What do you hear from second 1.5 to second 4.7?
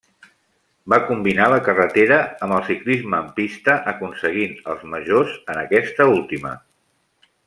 la carretera amb el ciclisme en pista, aconseguint